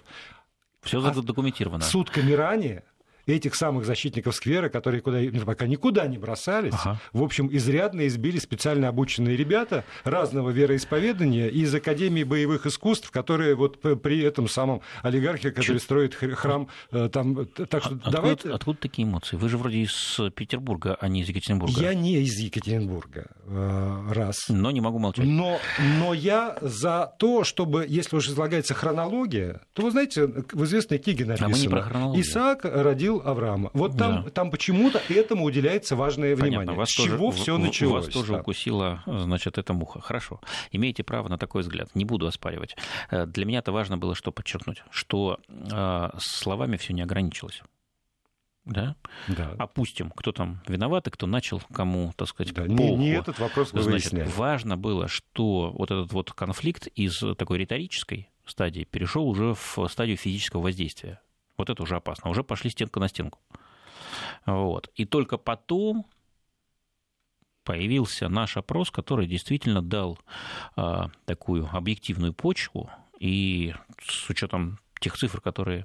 [0.82, 1.82] Все а задокументировано.
[1.82, 2.84] Сутками ранее
[3.26, 7.00] этих самых защитников сквера, которые куда, пока никуда не бросались, ага.
[7.12, 13.80] в общем, изрядно избили специально обученные ребята разного вероисповедания из Академии боевых искусств, которые вот
[14.02, 15.82] при этом самом олигархе, который Чуть...
[15.82, 18.34] строит храм, э, там, так что а, давайте...
[18.34, 19.36] Откуда, откуда такие эмоции?
[19.36, 21.80] Вы же вроде из Петербурга, а не из Екатеринбурга.
[21.80, 24.46] Я не из Екатеринбурга, э, раз.
[24.48, 25.26] Но не могу молчать.
[25.26, 25.58] Но,
[25.98, 31.24] но я за то, чтобы, если уж излагается хронология, то, вы знаете, в известной книге
[31.24, 32.24] написано, а мы не про хронологию.
[32.24, 33.70] Исаак родил родил Авраама.
[33.72, 34.30] Вот там, да.
[34.30, 36.60] там почему-то этому уделяется важное Понятно.
[36.60, 36.76] внимание.
[36.76, 38.06] Вас С тоже, чего все началось?
[38.06, 38.40] Вас тоже да.
[38.40, 40.00] укусила, значит, эта муха.
[40.00, 40.40] Хорошо.
[40.72, 41.94] Имеете право на такой взгляд.
[41.94, 42.76] Не буду оспаривать.
[43.10, 47.62] Э, для меня это важно было что подчеркнуть, что э, словами все не ограничилось.
[48.64, 48.96] Да?
[49.28, 49.54] да.
[49.58, 53.72] Опустим, кто там виноват и кто начал, кому, так сказать, да, не, не этот вопрос
[53.72, 54.36] мы Значит, выясняли.
[54.36, 60.16] важно было, что вот этот вот конфликт из такой риторической стадии перешел уже в стадию
[60.16, 61.20] физического воздействия.
[61.56, 62.30] Вот это уже опасно.
[62.30, 63.38] Уже пошли стенка на стенку.
[64.44, 64.90] Вот.
[64.94, 66.06] И только потом
[67.64, 70.18] появился наш опрос, который действительно дал
[70.76, 72.88] а, такую объективную почву,
[73.18, 75.84] и с учетом тех цифр, которые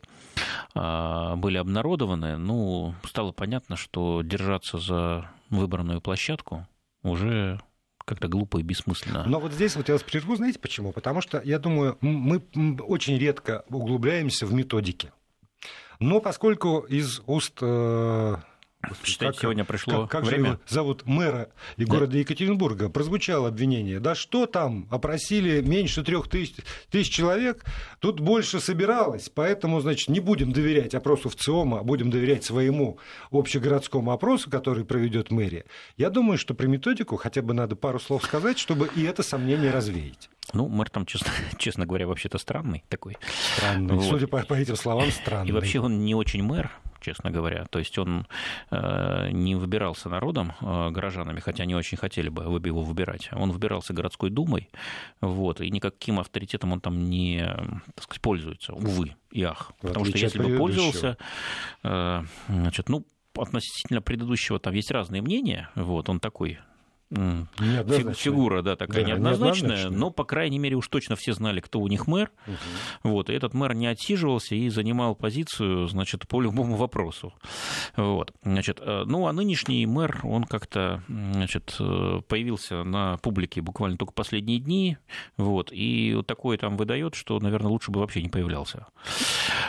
[0.74, 6.68] а, были обнародованы, ну, стало понятно, что держаться за выбранную площадку
[7.04, 7.60] уже
[8.06, 9.24] как-то глупо и бессмысленно.
[9.26, 10.92] Но вот здесь вот я вас прерву, знаете почему?
[10.92, 12.44] Потому что, я думаю, мы
[12.80, 15.12] очень редко углубляемся в методики.
[16.02, 18.36] Но поскольку из уст э,
[18.88, 20.44] Господи, Считаете, как, сегодня пришло как, как время?
[20.44, 22.20] Же его зовут мэра и города да.
[22.20, 22.90] Екатеринбурга.
[22.90, 24.00] Прозвучало обвинение.
[24.00, 26.56] Да что там, опросили меньше трех тысяч,
[26.90, 27.64] тысяч человек,
[28.00, 32.98] тут больше собиралось, поэтому, значит, не будем доверять опросу в ЦИОМа, а будем доверять своему
[33.30, 35.66] общегородскому опросу, который проведет мэрия.
[35.98, 39.72] Я думаю, что про методику хотя бы надо пару слов сказать, чтобы и это сомнение
[39.72, 40.30] развеять.
[40.54, 43.18] Ну, мэр там, честно, честно говоря, вообще-то странный такой.
[43.56, 43.96] Странный.
[43.96, 44.06] Вот.
[44.06, 45.50] Судя по, по этим словам, странный.
[45.50, 47.66] И вообще он не очень мэр, честно говоря.
[47.66, 48.28] То есть он
[48.70, 53.30] э, не выбирался народом, э, горожанами, хотя они очень хотели бы его выбирать.
[53.34, 54.70] Он выбирался городской думой,
[55.20, 57.46] вот, и никаким авторитетом он там не
[57.96, 59.72] так сказать, пользуется, увы и ах.
[59.82, 61.18] Потому что если бы пользовался,
[61.84, 63.06] э, значит, ну,
[63.38, 65.70] относительно предыдущего там есть разные мнения.
[65.76, 66.60] Вот, он такой
[67.12, 71.80] фигура, да, такая да, неоднозначная, неоднозначная, но, по крайней мере, уж точно все знали, кто
[71.80, 72.32] у них мэр.
[72.48, 72.56] Угу.
[73.04, 77.34] Вот, и этот мэр не отсиживался и занимал позицию, значит, по любому вопросу.
[77.96, 83.98] Вот, значит, э, ну, а нынешний мэр, он как-то, значит, э, появился на публике буквально
[83.98, 84.98] только последние дни,
[85.38, 88.88] вот, и вот такое там выдает, что, наверное, лучше бы вообще не появлялся.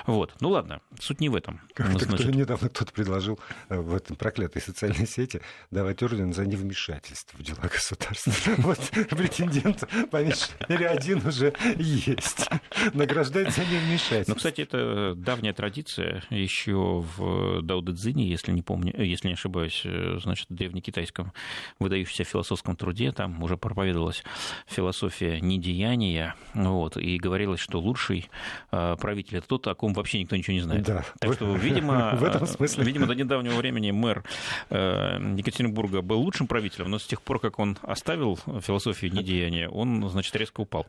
[0.07, 1.61] Вот, ну ладно, суть не в этом.
[1.75, 2.27] Как-то значит...
[2.27, 7.43] кто, недавно кто-то предложил э, в этом проклятой социальной сети давать орден за невмешательство в
[7.43, 8.33] дела государства.
[8.59, 8.79] Вот
[9.11, 12.49] претендент, по меньшей мере, один уже есть.
[12.93, 14.33] Награждать за невмешательство.
[14.33, 19.85] Ну, кстати, это давняя традиция еще в Даудзине, если не помню, если не ошибаюсь,
[20.23, 21.33] значит, в древнекитайском
[21.79, 24.23] выдающемся философском труде, там уже проповедовалась
[24.67, 28.29] философия недеяния, вот, и говорилось, что лучший
[28.71, 30.85] а, правитель это тот, о ком вообще никто ничего не знает.
[30.85, 31.05] Да.
[31.19, 32.85] Так что, видимо, в этом смысле.
[32.85, 34.25] видимо, до недавнего времени мэр
[34.71, 40.09] э, Екатеринбурга был лучшим правителем, но с тех пор, как он оставил философию недеяния, он,
[40.09, 40.87] значит, резко упал.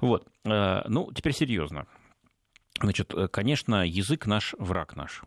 [0.00, 0.26] Вот.
[0.44, 1.86] Э, ну, теперь серьезно.
[2.80, 5.22] Значит, э, конечно, язык наш враг наш.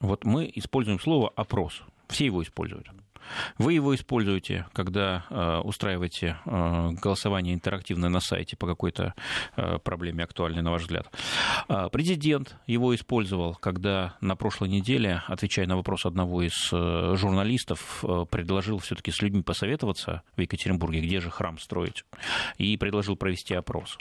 [0.00, 1.82] Вот мы используем слово опрос.
[2.08, 2.88] Все его используют.
[3.58, 9.14] Вы его используете, когда э, устраиваете э, голосование интерактивное на сайте по какой-то
[9.56, 11.08] э, проблеме актуальной, на ваш взгляд.
[11.68, 18.78] А президент его использовал, когда на прошлой неделе, отвечая на вопрос одного из журналистов, предложил
[18.78, 22.04] все-таки с людьми посоветоваться в Екатеринбурге, где же храм строить,
[22.58, 23.98] и предложил провести опрос.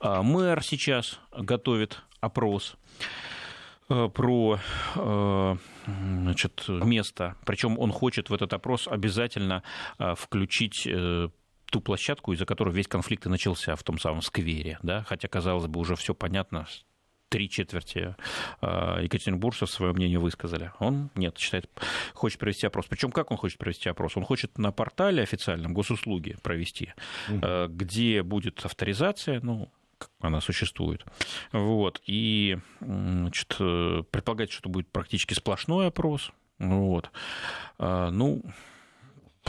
[0.00, 2.76] А мэр сейчас готовит опрос
[3.88, 4.58] про
[5.86, 7.36] значит, место.
[7.44, 9.62] Причем он хочет в этот опрос обязательно
[9.98, 11.28] а, включить э,
[11.70, 15.66] ту площадку, из-за которой весь конфликт и начался в том самом сквере, да, хотя, казалось
[15.66, 16.66] бы, уже все понятно,
[17.28, 18.14] три четверти
[18.62, 20.72] екатеринбуржцев свое мнение высказали.
[20.78, 21.68] Он нет, считает,
[22.14, 22.86] хочет провести опрос.
[22.86, 24.16] Причем как он хочет провести опрос?
[24.16, 26.94] Он хочет на портале официальном госуслуги провести,
[27.28, 27.68] угу.
[27.68, 29.70] где будет авторизация, ну,
[30.20, 31.04] она существует.
[31.52, 32.00] Вот.
[32.06, 36.30] И значит, э, предполагать, что это будет практически сплошной опрос.
[36.58, 37.10] Вот.
[37.78, 38.42] А, ну,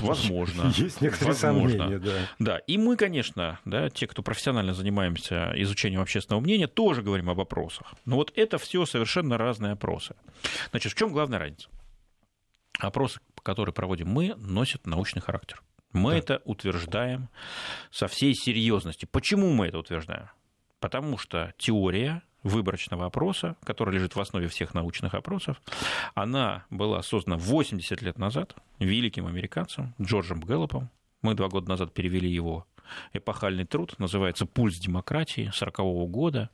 [0.02, 0.72] Возможно.
[0.76, 1.78] Есть некоторые возможно.
[1.78, 2.20] сомнения, да.
[2.40, 7.40] Да, и мы, конечно, да, те, кто профессионально занимаемся изучением общественного мнения, тоже говорим об
[7.40, 7.94] опросах.
[8.06, 10.16] Но вот это все совершенно разные опросы.
[10.72, 11.70] Значит, в чем главная разница?
[12.80, 15.64] Опросы, которые проводим мы, носят научный характер.
[15.94, 16.18] Мы да.
[16.18, 17.30] это утверждаем
[17.92, 19.10] со всей серьезностью.
[19.12, 20.30] Почему мы это утверждаем?
[20.80, 25.62] Потому что теория выборочного опроса, которая лежит в основе всех научных опросов,
[26.14, 30.90] она была создана 80 лет назад великим американцем Джорджем Гэллопом.
[31.22, 32.66] Мы два года назад перевели его
[33.14, 35.78] эпохальный труд, называется «Пульс демократии» 40
[36.10, 36.50] года.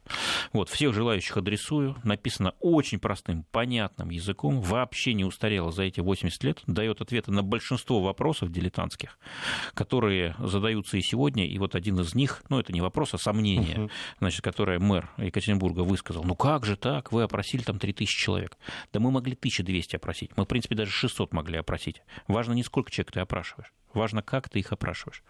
[0.52, 1.96] Вот, всех желающих адресую.
[2.04, 7.43] Написано очень простым, понятным языком, вообще не устарело за эти 80 лет, дает ответы на
[7.43, 9.17] большинство вопросов дилетантских,
[9.74, 13.78] которые задаются и сегодня, и вот один из них, ну, это не вопрос, а сомнение,
[13.78, 13.91] uh-huh.
[14.19, 16.24] значит, которое мэр Екатеринбурга высказал.
[16.24, 17.12] Ну, как же так?
[17.12, 18.58] Вы опросили там 3000 человек.
[18.91, 20.32] Да мы могли 1200 опросить.
[20.36, 22.02] Мы, в принципе, даже 600 могли опросить.
[22.28, 23.72] Важно не сколько человек ты опрашиваешь.
[23.93, 25.23] Важно, как ты их опрашиваешь.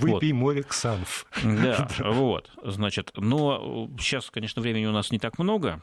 [0.00, 0.38] Выпей вот.
[0.38, 1.26] море ксанов.
[1.42, 2.50] Да, вот.
[2.64, 5.82] Значит, но сейчас, конечно, времени у нас не так много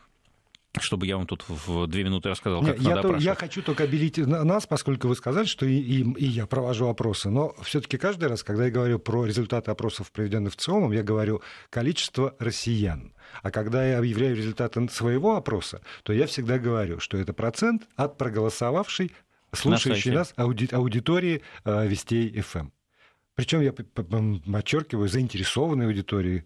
[0.82, 3.84] чтобы я вам тут в две минуты рассказал, как Нет, надо я, я хочу только
[3.84, 7.30] обелить нас, поскольку вы сказали, что и, и, и я провожу опросы.
[7.30, 11.42] Но все-таки каждый раз, когда я говорю про результаты опросов, проведенных в ЦИОМом, я говорю
[11.70, 13.14] количество россиян.
[13.42, 18.18] А когда я объявляю результаты своего опроса, то я всегда говорю, что это процент от
[18.18, 19.12] проголосовавшей
[19.56, 22.70] слушающей на нас ауди- аудитории э, Вестей ФМ.
[23.36, 26.46] Причем я подчеркиваю, заинтересованной аудитории,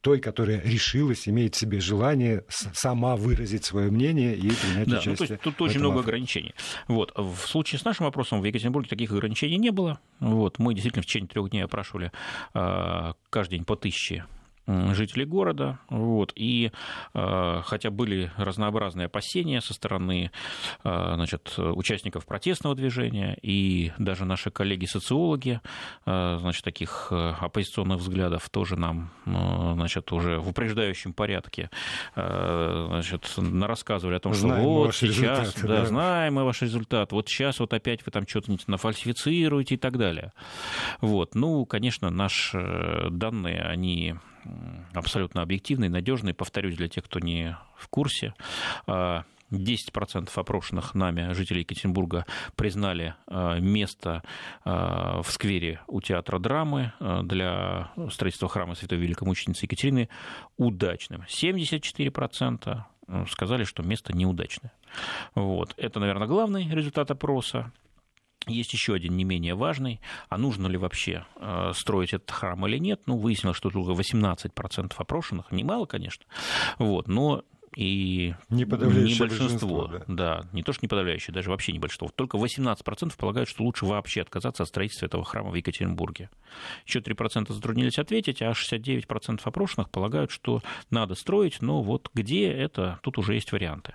[0.00, 5.10] той, которая решилась, имеет в себе желание сама выразить свое мнение и принять да, участие.
[5.12, 6.54] Ну, то есть, тут очень много ограничений.
[6.88, 7.12] Вот.
[7.16, 10.00] В случае с нашим вопросом в Екатеринбурге таких ограничений не было.
[10.18, 10.58] Вот.
[10.58, 12.10] Мы действительно в течение трех дней опрашивали
[12.52, 14.24] э, каждый день по тысяче
[14.66, 15.78] жителей города.
[15.88, 16.70] Вот, и
[17.14, 20.30] э, хотя были разнообразные опасения со стороны
[20.84, 25.60] э, значит, участников протестного движения и даже наши коллеги-социологи
[26.06, 31.70] э, значит, таких оппозиционных взглядов тоже нам значит, уже в упреждающем порядке
[32.14, 37.28] значит, рассказывали о том, что знаем вот сейчас, да, да, знаем мы ваш результат, вот
[37.28, 40.32] сейчас вот опять вы там что-то нафальсифицируете и так далее.
[41.00, 41.34] Вот.
[41.34, 44.16] Ну, конечно, наши данные, они
[44.92, 46.34] абсолютно объективный, надежный.
[46.34, 48.34] Повторюсь, для тех, кто не в курсе,
[48.86, 52.26] 10% а, опрошенных нами жителей Екатеринбурга
[52.56, 54.22] признали а, место
[54.64, 60.08] а, в сквере у театра драмы для строительства храма Святой Великомученицы Екатерины
[60.56, 61.24] удачным.
[61.28, 62.82] 74%
[63.28, 64.72] сказали, что место неудачное.
[65.34, 65.74] Вот.
[65.76, 67.72] Это, наверное, главный результат опроса.
[68.46, 70.00] Есть еще один не менее важный.
[70.28, 73.02] А нужно ли вообще э, строить этот храм или нет?
[73.06, 76.24] Ну, выяснилось, что только 18% опрошенных, немало, конечно,
[76.78, 77.44] вот, но
[77.76, 80.04] и не, не большинство, да.
[80.06, 82.10] да, не то что не подавляющее, даже вообще не большинство.
[82.14, 86.28] Только 18% полагают, что лучше вообще отказаться от строительства этого храма в Екатеринбурге.
[86.86, 92.98] Еще 3% затруднились ответить, а 69% опрошенных полагают, что надо строить, но вот где это,
[93.02, 93.94] тут уже есть варианты.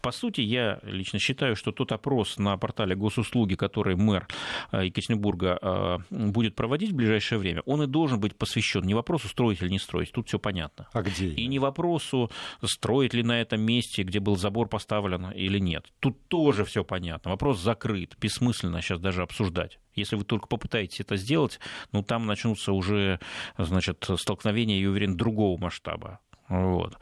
[0.00, 4.28] По сути, я лично считаю, что тот опрос на портале госуслуги, который мэр
[4.70, 9.28] э, Екатеринбурга э, будет проводить в ближайшее время, он и должен быть посвящен не вопросу
[9.28, 10.86] строить или не строить, тут все понятно.
[10.92, 11.28] А где?
[11.28, 12.30] И не вопросу
[12.62, 15.92] строить ли на этом месте, где был забор поставлен или нет.
[16.00, 17.30] Тут тоже все понятно.
[17.30, 18.16] Вопрос закрыт.
[18.20, 19.78] Бессмысленно сейчас даже обсуждать.
[19.94, 21.58] Если вы только попытаетесь это сделать,
[21.92, 23.18] ну, там начнутся уже,
[23.56, 26.20] значит, столкновения, я уверен, другого масштаба.
[26.48, 26.96] Вот.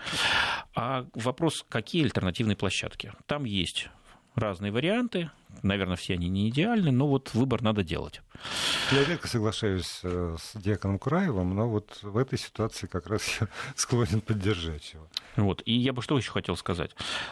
[0.74, 3.12] А вопрос, какие альтернативные площадки?
[3.26, 3.88] Там есть
[4.34, 5.30] разные варианты.
[5.62, 8.20] Наверное, все они не идеальны, но вот выбор надо делать.
[8.90, 13.48] Я редко соглашаюсь э, с Диаконом Кураевым, но вот в этой ситуации как раз я
[13.76, 15.06] склонен поддержать его.
[15.36, 15.62] Вот.
[15.64, 16.90] И я бы что еще хотел сказать?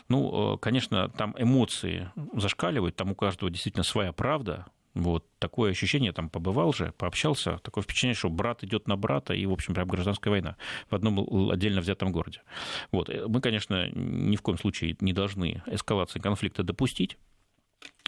[0.09, 6.13] Ну, э, конечно, там эмоции зашкаливают, там у каждого действительно своя правда, вот такое ощущение,
[6.13, 9.89] там побывал же, пообщался, такое впечатление, что брат идет на брата, и, в общем, прям
[9.89, 10.57] гражданская война
[10.91, 12.43] в одном отдельно взятом городе.
[12.91, 13.11] Вот.
[13.29, 17.19] Мы, конечно, ни в коем случае не должны эскалации конфликта допустить,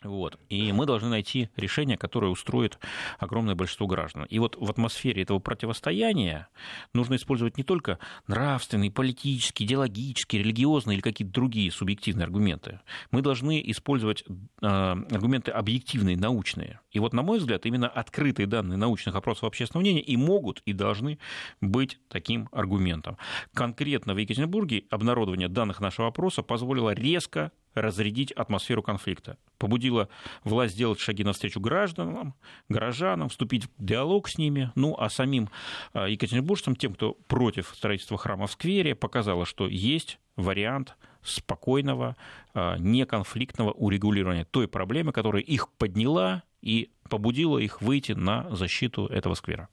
[0.05, 0.39] вот.
[0.51, 2.79] И мы должны найти решение, которое устроит
[3.19, 4.25] огромное большинство граждан.
[4.25, 6.49] И вот в атмосфере этого противостояния
[6.93, 12.81] нужно использовать не только нравственные, политические, идеологические, религиозные или какие-то другие субъективные аргументы.
[13.11, 16.81] Мы должны использовать э, аргументы объективные, научные.
[16.91, 20.73] И вот, на мой взгляд, именно открытые данные научных опросов общественного мнения и могут, и
[20.73, 21.19] должны
[21.61, 23.17] быть таким аргументом.
[23.55, 30.09] Конкретно в Екатеринбурге обнародование данных нашего опроса позволило резко разрядить атмосферу конфликта, побудила
[30.45, 32.35] власть сделать шаги навстречу гражданам,
[32.69, 35.49] горожанам, вступить в диалог с ними, ну а самим
[35.93, 42.17] а, екатеринбуржцам, тем, кто против строительства храма в сквере, показала, что есть вариант спокойного,
[42.53, 49.35] а, неконфликтного урегулирования той проблемы, которая их подняла и побудила их выйти на защиту этого
[49.35, 49.69] сквера.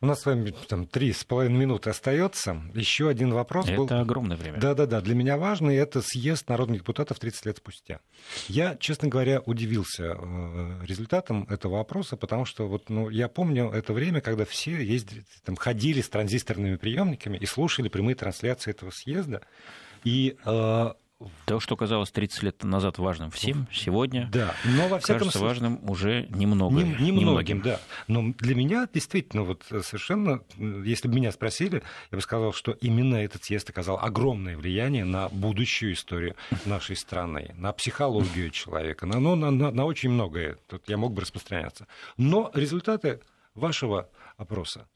[0.00, 2.62] У нас с вами там три с половиной минуты остается.
[2.74, 3.86] Еще один вопрос это был...
[3.86, 4.58] Это огромное время.
[4.58, 5.00] Да-да-да.
[5.00, 8.00] Для меня важный это съезд народных депутатов 30 лет спустя.
[8.48, 13.92] Я, честно говоря, удивился э, результатом этого вопроса, потому что вот, ну, я помню это
[13.92, 19.40] время, когда все ездили, там, ходили с транзисторными приемниками и слушали прямые трансляции этого съезда.
[20.04, 20.92] И э,
[21.46, 25.48] то, что казалось 30 лет назад важным всем, сегодня да, но во всяком кажется случае,
[25.48, 26.82] важным уже немного.
[26.82, 27.80] Не, не немногим, да.
[28.08, 33.16] Но для меня действительно вот совершенно, если бы меня спросили, я бы сказал, что именно
[33.16, 39.34] этот съезд оказал огромное влияние на будущую историю нашей страны, на психологию человека, на, ну,
[39.34, 40.56] на, на, на очень многое.
[40.68, 41.86] Тут я мог бы распространяться.
[42.16, 43.20] Но результаты
[43.54, 44.86] вашего опроса.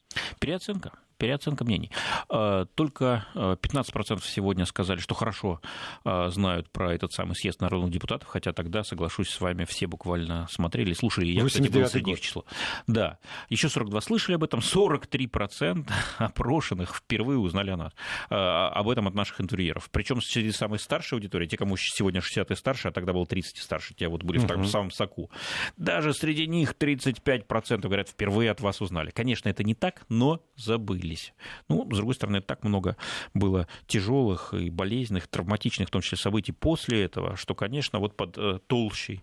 [0.41, 1.91] Переоценка переоценка мнений.
[2.29, 5.61] А, только 15% а, сегодня сказали, что хорошо
[6.05, 10.47] а, знают про этот самый съезд народных депутатов, хотя тогда, соглашусь с вами, все буквально
[10.51, 11.27] смотрели, слушали.
[11.27, 12.45] Я, кстати, был среди их числа.
[12.87, 13.19] Да.
[13.49, 17.93] Еще 42 слышали об этом, 43% опрошенных впервые узнали о нас,
[18.29, 19.91] об этом от наших интервьюеров.
[19.91, 23.59] Причем среди самой старшей аудитории, те, кому сегодня 60 и старше, а тогда был 30
[23.59, 24.63] и старше, те вот были uh-huh.
[24.63, 25.31] в самом соку.
[25.77, 29.11] Даже среди них 35% говорят, впервые от вас узнали.
[29.11, 31.33] Конечно, это не так, но забыли появились.
[31.69, 32.97] Ну, с другой стороны, так много
[33.35, 38.37] было тяжелых и болезненных, травматичных, в том числе, событий после этого, что, конечно, вот под
[38.39, 39.23] э, толщей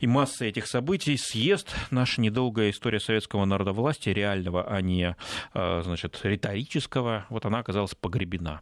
[0.00, 5.16] и массой этих событий съезд, наша недолгая история советского народовластия, реального, а не,
[5.54, 8.60] э, значит, риторического, вот она оказалась погребена.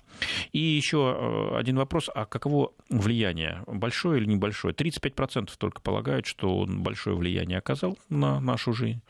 [0.53, 3.63] И еще э, один вопрос, а каково влияние?
[3.67, 4.75] Большое или небольшое?
[4.75, 9.01] 35% только полагают, что он большое влияние оказал на нашу жизнь.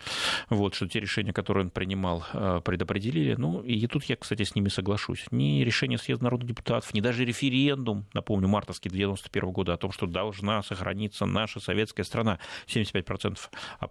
[0.48, 2.24] Вот, что те решения, которые он принимал,
[2.64, 6.94] предопределили видели, ну, и тут я, кстати, с ними соглашусь, ни решение съезда народных депутатов,
[6.94, 12.38] ни даже референдум, напомню, мартовский 91 года о том, что должна сохраниться наша советская страна,
[12.66, 13.38] 75%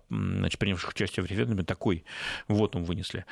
[0.10, 2.04] значит, принявших участие в референдуме такой
[2.48, 3.26] вот он вынесли.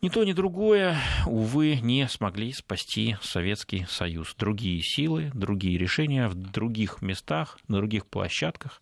[0.00, 0.96] Ни то, ни другое,
[1.26, 4.36] увы, не смогли спасти Советский Союз.
[4.38, 8.80] Другие силы, другие решения в других местах, на других площадках,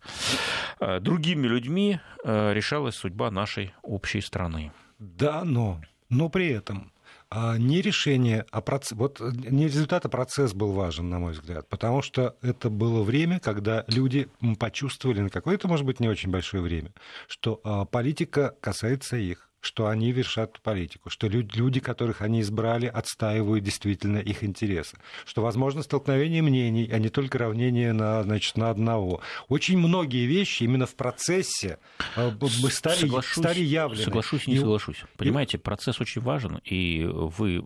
[0.79, 4.73] э, другими людьми э, решалась судьба нашей общей страны.
[4.99, 6.93] Да, но, но при этом
[7.29, 11.69] а не решение, а процесс, вот не результат, а процесс был важен, на мой взгляд,
[11.69, 14.29] потому что это было время, когда люди
[14.61, 16.93] почувствовали на какое-то, может быть, не очень большое время,
[17.27, 23.65] что а, политика касается их что они вершат политику, что люди, которых они избрали, отстаивают
[23.65, 29.21] действительно их интересы, что возможно столкновение мнений, а не только равнение на, значит, на одного.
[29.49, 31.79] Очень многие вещи именно в процессе
[32.15, 32.31] э,
[32.71, 34.05] стали, соглашусь, стали явлены.
[34.05, 34.59] Соглашусь, не и...
[34.59, 35.03] соглашусь.
[35.17, 37.65] Понимаете, процесс очень важен, и вы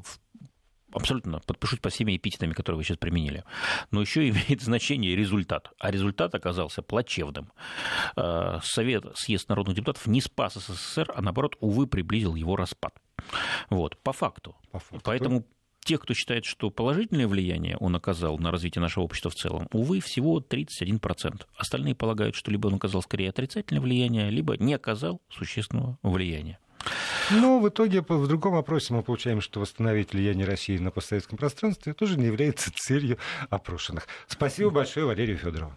[0.93, 3.45] абсолютно подпишусь по всеми эпитетами, которые вы сейчас применили.
[3.91, 5.71] Но еще имеет значение результат.
[5.79, 7.53] А результат оказался плачевным.
[8.17, 12.95] Э, Совет, съезд народных депутатов не спас СССР, а наоборот, увы, приблизил его распад.
[13.69, 14.57] Вот, по факту.
[14.71, 15.01] По факту.
[15.05, 15.45] Поэтому
[15.85, 20.01] тех, кто считает, что положительное влияние он оказал на развитие нашего общества в целом, увы,
[20.01, 21.47] всего 31%.
[21.57, 26.59] Остальные полагают, что либо он оказал скорее отрицательное влияние, либо не оказал существенного влияния.
[27.31, 31.93] Но в итоге в другом опросе мы получаем, что восстановить влияние России на постсоветском пространстве
[31.93, 33.19] тоже не является целью
[33.51, 34.07] опрошенных.
[34.27, 35.77] Спасибо большое Валерию Федорову.